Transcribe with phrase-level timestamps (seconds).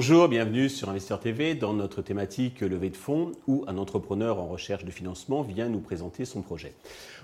[0.00, 4.46] Bonjour, bienvenue sur Investeur TV dans notre thématique levée de fonds où un entrepreneur en
[4.46, 6.72] recherche de financement vient nous présenter son projet.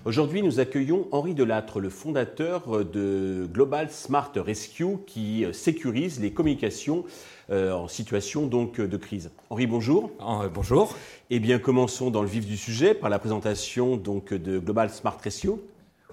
[0.03, 7.05] Aujourd'hui, nous accueillons Henri Delattre, le fondateur de Global Smart Rescue qui sécurise les communications
[7.49, 9.31] euh, en situation donc de crise.
[9.49, 10.11] Henri, bonjour.
[10.19, 10.97] Euh, bonjour.
[11.29, 15.17] Eh bien, commençons dans le vif du sujet par la présentation donc de Global Smart
[15.23, 15.61] Rescue.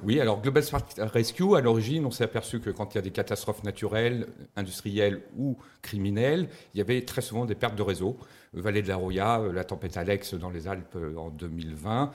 [0.05, 3.03] Oui, alors Global Smart Rescue, à l'origine, on s'est aperçu que quand il y a
[3.03, 8.17] des catastrophes naturelles, industrielles ou criminelles, il y avait très souvent des pertes de réseau.
[8.53, 12.13] Vallée de la Roya, la tempête Alex dans les Alpes euh, en 2020,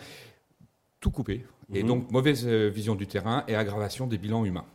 [1.00, 1.46] tout coupé.
[1.74, 1.88] Et mhm.
[1.88, 4.66] donc mauvaise euh, vision du terrain et aggravation des bilans humains.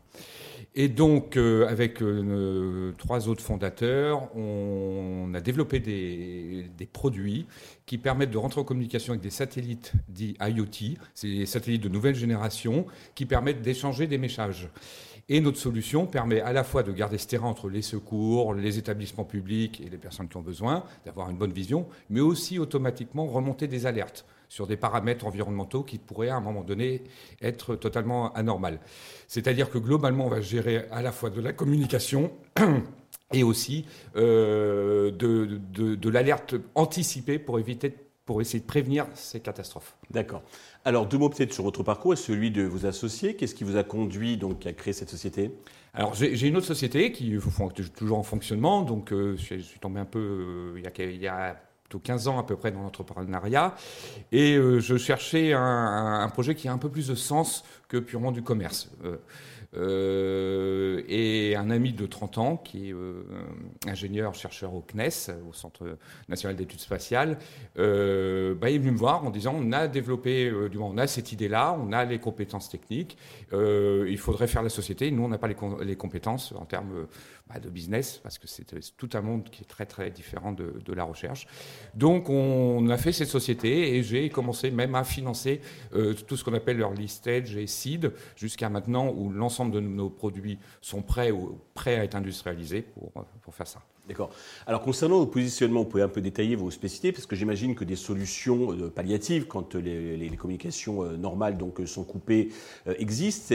[0.74, 7.46] Et donc, euh, avec euh, trois autres fondateurs, on a développé des, produits
[7.84, 11.90] qui permettent de rentrer en communication avec des satellites dits IoT, c'est des satellites de
[11.90, 14.70] nouvelle génération, qui permettent d'échanger des messages.
[15.28, 18.78] Et notre solution permet à la fois de garder ce terrain entre les secours, les
[18.78, 23.26] établissements publics et les personnes qui ont besoin, d'avoir une bonne vision, mais aussi automatiquement
[23.26, 27.04] remonter des alertes sur des paramètres environnementaux qui pourraient à un moment donné
[27.40, 28.80] être totalement anormales.
[29.26, 32.30] C'est-à-dire que globalement, on va gérer à la fois de la communication
[33.32, 37.94] et aussi euh, de, de, l'alerte anticipée pour éviter
[38.26, 39.96] pour essayer de prévenir ces catastrophes.
[40.10, 40.42] D'accord.
[40.84, 43.36] Alors, deux mots peut-être sur votre parcours et celui de vos associés.
[43.36, 45.50] Qu'est-ce qui vous a conduit donc à créer cette société?
[45.94, 48.82] Alors, j'ai une autre société qui est toujours en fonctionnement.
[48.82, 51.56] Donc, euh, je suis tombé un peu euh, il, y a, il y a
[51.98, 53.74] 15 ans à peu près dans l'entrepreneuriat.
[54.30, 58.32] Et euh, je cherchais un, projet qui a un peu plus de sens que purement
[58.32, 58.90] du commerce.
[59.74, 62.94] Euh, euh, et un ami de 30 ans, qui est
[63.88, 65.96] ingénieur, chercheur au CNES, au Centre
[66.28, 67.38] national d'études spatiales,
[67.76, 71.06] bah, il est venu me voir en disant on a développé, du moins, on a
[71.06, 73.16] cette idée-là, on a les compétences techniques,
[73.52, 75.10] il faudrait faire la société.
[75.10, 77.06] Nous, on n'a pas les, compétences en termes
[77.60, 78.64] de business, parce que c'est
[78.96, 81.46] tout un monde qui est très très différent de, la recherche.
[81.94, 85.60] Donc on a fait cette société et j'ai commencé même à financer
[85.94, 90.10] euh, tout ce qu'on appelle early stage et seed, jusqu'à maintenant où l'ensemble de nos
[90.10, 93.12] produits sont prêts ou prêts à être industrialisés pour,
[93.42, 93.82] pour faire ça.
[94.08, 94.30] D'accord.
[94.66, 97.84] Alors concernant vos positionnements, vous pouvez un peu détailler vos spécificités, parce que j'imagine que
[97.84, 102.48] des solutions euh, palliatives, quand les, communications euh, normales donc, euh, sont coupées,
[102.98, 103.54] existent.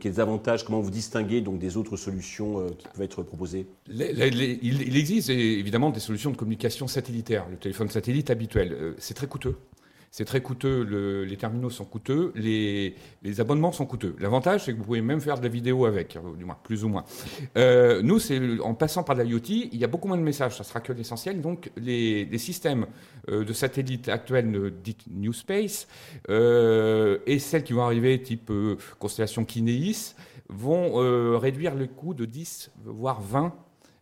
[0.00, 3.66] quels avantages, comment vous distinguez donc, des autres solutions qui peuvent être proposées?
[3.88, 8.94] Il, existe évidemment des solutions de communication satellitaire, le téléphone satellite habituel.
[8.98, 9.56] C'est très coûteux.
[10.16, 12.94] C'est très coûteux, les terminaux sont coûteux, les,
[13.40, 14.14] abonnements sont coûteux.
[14.20, 16.88] L'avantage, c'est que vous pouvez même faire de la vidéo avec, du moins, plus ou
[16.88, 17.04] moins.
[17.56, 20.62] Euh, nous, c'est en passant par l'IoT, il y a beaucoup moins de messages, ça
[20.62, 21.40] sera que l'essentiel.
[21.40, 22.86] Donc, les, systèmes
[23.28, 25.88] euh, de satellites actuels, dites New Space,
[26.28, 28.52] euh, et celles qui vont arriver, type
[29.00, 30.14] constellation Kinéis,
[30.48, 33.52] vont réduire le coût de 10, voire 20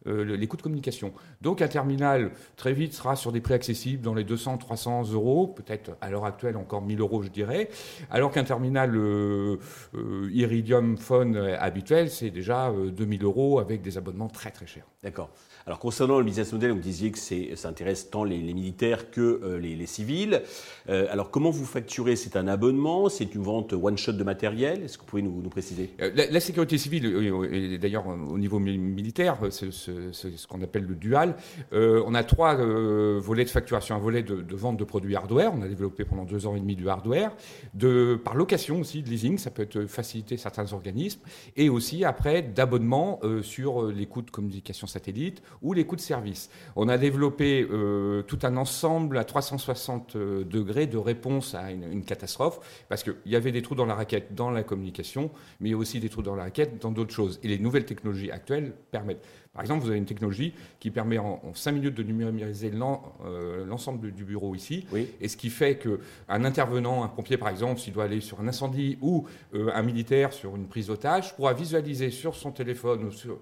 [0.06, 1.12] euh, les coûts de communication.
[1.42, 5.46] Donc un terminal, très vite, sera sur des prix accessibles dans les 200, 300 euros,
[5.46, 7.68] peut-être à l'heure actuelle encore 1000 euros, je dirais,
[8.10, 9.58] alors qu'un terminal euh,
[9.94, 14.86] euh, Iridium Phone habituel, c'est déjà 2000 euros avec des abonnements très très chers.
[15.02, 15.30] D'accord.
[15.66, 19.86] Alors concernant le business model, vous disiez que ça intéresse tant les, militaires que les,
[19.86, 20.42] civils.
[20.88, 22.16] Alors comment vous facturez?
[22.16, 23.08] C'est un abonnement?
[23.08, 24.82] C'est une vente one-shot de matériel?
[24.82, 25.90] Est-ce que vous pouvez nous, préciser?
[25.98, 27.06] La, sécurité civile,
[27.52, 31.36] et d'ailleurs au niveau militaire, c'est ce, qu'on appelle le dual.
[31.72, 33.94] on a trois volets de facturation.
[33.94, 36.76] Un volet de, vente de produits hardware, on a développé pendant deux ans et demi
[36.76, 37.32] du hardware,
[37.74, 41.20] de, par location aussi, de leasing, ça peut être faciliter certains organismes,
[41.56, 46.50] et aussi après d'abonnement sur les coûts de communication satellite ou les coûts de service.
[46.76, 52.04] On a développé euh, tout un ensemble à 360 euh, degrés de réponse à une,
[52.04, 55.30] catastrophe, parce qu'il y avait des trous dans la raquette dans la communication,
[55.60, 57.38] mais il y a aussi des trous dans la raquette dans d'autres choses.
[57.42, 59.24] Et les nouvelles technologies actuelles permettent.
[59.52, 64.12] Par exemple, vous avez une technologie qui permet en, 5 minutes de numériser euh, l'ensemble
[64.12, 64.86] du bureau ici,
[65.20, 68.48] et ce qui fait qu'un intervenant, un pompier par exemple, s'il doit aller sur un
[68.48, 73.38] incendie ou un militaire sur une prise d'otage, pourra visualiser sur son téléphone ou sur,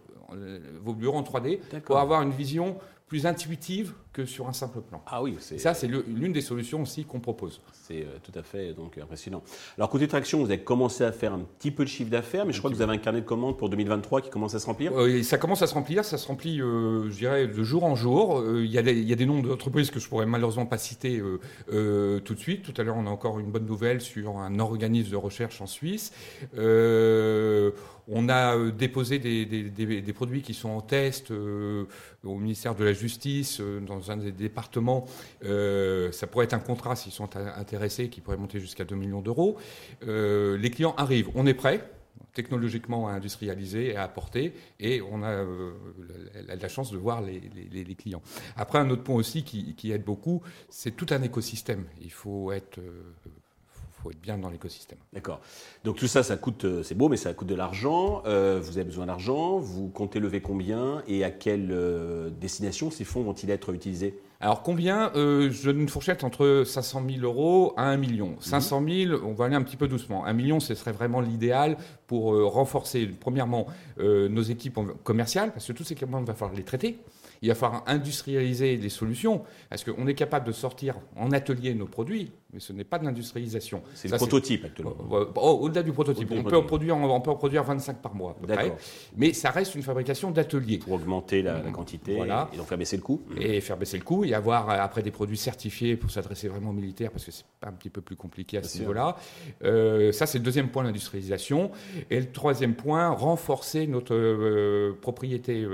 [0.82, 5.02] vos bureaux en 3D pour avoir une vision plus intuitive que sur un simple plan.
[5.06, 7.60] Ah oui, c'est ça, c'est l'une des solutions aussi qu'on propose.
[7.72, 9.42] C'est euh, tout à fait donc impressionnant.
[9.76, 12.52] Alors côté traction, vous avez commencé à faire un petit peu de chiffre d'affaires, mais
[12.52, 14.66] je crois que vous avez un carnet de commandes pour 2023 qui commence à se
[14.66, 14.92] remplir.
[14.98, 17.94] Euh, ça commence à se remplir, ça se remplit, euh, je dirais, de jour en
[17.94, 18.42] jour.
[18.56, 21.22] Il y, il y, a des noms d'entreprises que je pourrais malheureusement pas citer
[21.68, 22.62] tout de suite.
[22.62, 25.66] Tout à l'heure, on a encore une bonne nouvelle sur un organisme de recherche en
[25.66, 26.12] Suisse.
[26.56, 32.92] on a déposé des, des, des, produits qui sont en test au ministère de la
[32.92, 35.06] Justice dans dans un des départements,
[35.42, 39.56] ça pourrait être un contrat s'ils sont intéressés qui pourrait monter jusqu'à 2 millions d'euros.
[40.02, 41.88] les clients arrivent, on est prêt
[42.32, 45.44] technologiquement à industrialiser et à apporter, et on a
[46.46, 48.22] la, chance de voir les, clients.
[48.56, 51.86] Après, un autre point aussi qui, qui aide beaucoup, c'est tout un écosystème.
[52.00, 52.78] Il faut être
[54.02, 54.98] faut être bien dans l'écosystème.
[55.12, 55.40] D'accord.
[55.84, 58.22] Donc tout ça, ça coûte, euh, c'est beau, mais ça coûte de l'argent.
[58.26, 59.58] Euh, vous avez besoin d'argent.
[59.58, 64.18] Vous comptez lever combien et à quelle euh, destination ces fonds vont-ils être utilisés?
[64.42, 65.12] Alors combien?
[65.14, 68.36] Je donne une fourchette entre 500 000 euros à 1 million.
[68.40, 68.88] 500 mhm.
[69.08, 70.24] 000, on va aller un petit peu doucement.
[70.24, 71.76] 1 million, ce serait vraiment l'idéal
[72.10, 73.68] pour renforcer, premièrement,
[73.98, 76.98] nos équipes commerciales, parce que tous ces clients, on va falloir les traiter.
[77.40, 81.86] Il va falloir industrialiser les solutions, parce qu'on est capable de sortir en atelier nos
[81.86, 83.82] produits, mais ce n'est pas de l'industrialisation.
[83.94, 84.96] C'est le prototype actuellement.
[85.10, 86.30] Oh, oh, au-delà du prototype.
[86.32, 88.36] on, Peut en produire, on peut en produire 25 par mois.
[88.46, 88.76] D'accord.
[89.16, 90.78] Mais ça reste une fabrication d'atelier.
[90.78, 93.22] Pour augmenter la, quantité et donc faire baisser le coût.
[93.38, 96.70] Et faire baisser le coût et avoir euh, après des produits certifiés pour s'adresser vraiment
[96.70, 99.16] aux militaires, parce que c'est un petit peu plus compliqué à ce niveau-là.
[99.62, 101.70] Euh, ça, c'est le deuxième point, l'industrialisation.
[102.10, 105.66] Et le troisième point, renforcer notre euh, propriété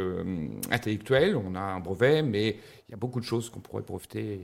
[0.70, 1.36] intellectuelle.
[1.36, 2.56] On a un brevet, mais
[2.88, 4.38] il y a beaucoup de choses qu'on pourrait profiter.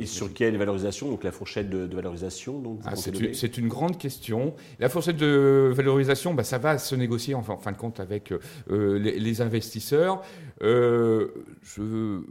[0.00, 4.54] Et, sur quelle valorisation Donc la fourchette de, valorisation ah, C'est une, grande question.
[4.78, 8.98] La fourchette de valorisation, bah, ça va se négocier en fin, de compte avec euh,
[8.98, 10.22] les, investisseurs.
[10.62, 11.28] Euh,
[11.62, 12.22] je,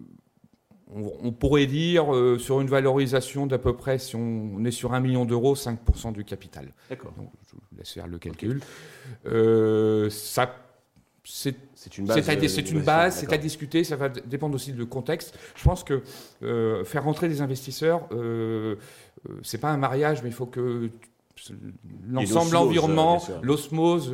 [0.94, 5.00] on, pourrait dire euh, sur une valorisation d'à peu près, si on, est sur un
[5.00, 6.74] million d'euros, 5% du capital.
[6.90, 7.14] D'accord.
[7.18, 8.62] je vous laisse faire le calcul.
[10.10, 10.64] ça
[11.24, 12.26] c'est une base.
[12.48, 15.38] C'est une base, c'est à discuter, ça va dépendre aussi du contexte.
[15.56, 16.04] Je pense que
[16.44, 18.76] euh, faire rentrer des investisseurs, euh,
[19.30, 20.90] euh, c'est pas un mariage, mais il faut que
[22.08, 24.14] l'ensemble, l'environnement, l'osmose,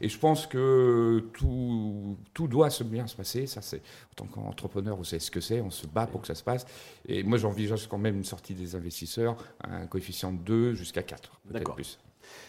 [0.00, 3.46] et je pense que tout, tout doit se bien se passer.
[3.46, 3.82] Ça, c'est
[4.12, 6.42] en tant qu'entrepreneur, vous savez ce que c'est, on se bat pour que ça se
[6.42, 6.66] passe.
[7.06, 11.40] Et moi, j'envisage quand même une sortie des investisseurs, un coefficient de 2 jusqu'à 4,
[11.48, 11.98] peut-être plus.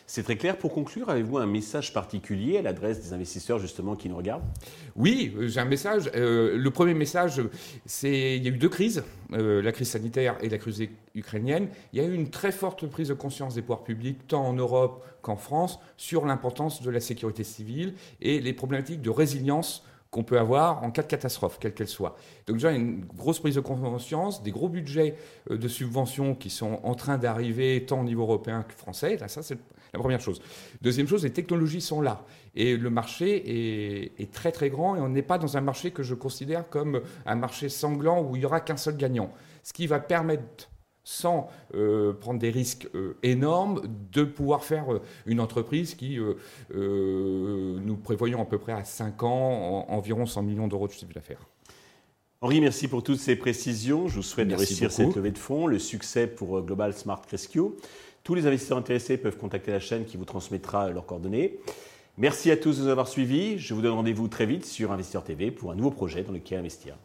[0.08, 0.58] C'est très clair.
[0.58, 4.44] Pour conclure, avez-vous un message particulier à l'adresse des investisseurs justement qui nous regardent?
[4.96, 6.12] Oui, j'ai un message.
[6.16, 7.42] Euh, le premier message,
[7.86, 10.84] c'est il y a eu deux crises, euh, la crise sanitaire et la crise
[11.16, 11.70] ukrainienne.
[11.94, 14.54] Il y a eu une très forte prise de conscience des pouvoirs publics, tant en
[14.54, 20.24] Europe qu'en France, sur l'importance de la sécurité civile et les problématiques de résilience qu'on
[20.24, 22.18] peut avoir en cas de catastrophe, quelle qu'elle soit.
[22.46, 25.16] Donc déjà, une grosse prise de conscience, des gros budgets
[25.50, 29.18] de subventions qui sont en train d'arriver tant au niveau européen que français.
[29.28, 29.58] Ça, c'est
[29.94, 30.42] la première chose.
[30.82, 32.26] Deuxième chose, les technologies sont là.
[32.56, 36.04] Et le marché est, très très grand et on n'est pas dans un marché que
[36.04, 39.32] je considère comme un marché sanglant où il n'y aura qu'un seul gagnant.
[39.64, 40.70] Ce qui va permettre
[41.04, 43.82] sans euh, prendre des risques euh, énormes,
[44.12, 46.20] de pouvoir faire euh, une entreprise qui,
[46.74, 51.48] nous prévoyons à peu près à 5 ans, environ 100 millions d'euros de chiffre d'affaires.
[52.42, 54.08] Henri, merci pour toutes ces précisions.
[54.08, 57.62] Je vous souhaite de réussir cette levée de fonds, le succès pour Global Smart Rescue.
[58.24, 61.60] Tous les investisseurs intéressés peuvent contacter la chaîne qui vous transmettra leurs coordonnées.
[62.18, 63.58] Merci à tous de nous avoir suivis.
[63.58, 66.60] Je vous donne rendez-vous très vite sur Investisseur TV pour un nouveau projet dans lequel
[66.60, 66.96] investir.